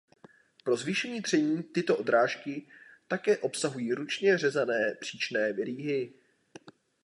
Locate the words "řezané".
4.37-4.95